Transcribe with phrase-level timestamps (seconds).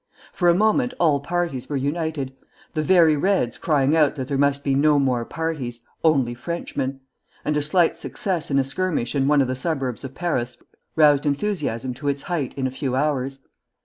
[0.33, 2.35] For a moment all parties were united,
[2.73, 7.01] the very Reds crying out that there must be no more parties, only Frenchmen;
[7.45, 10.57] and a slight success in a skirmish in one of the suburbs of Paris
[10.95, 13.41] roused enthusiasm to its height in a few hours.